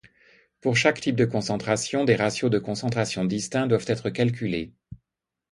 Pour 0.61 0.75
chaque 0.77 0.99
type 0.99 1.15
de 1.15 1.25
concentration, 1.25 2.05
des 2.05 2.15
ratios 2.15 2.49
de 2.49 2.57
concentration 2.57 3.23
distincts 3.23 3.67
doivent 3.67 3.85
être 3.87 4.09
calculés. 4.09 4.73